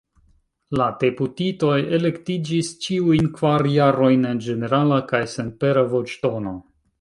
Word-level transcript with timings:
La 0.79 0.85
deputitoj 1.01 1.75
elektiĝis 1.97 2.71
ĉiujn 2.85 3.29
kvar 3.37 3.67
jarojn 3.75 4.27
en 4.31 4.41
ĝenerala 4.47 4.99
kaj 5.13 5.21
senpera 5.35 5.85
voĉdono. 5.95 6.57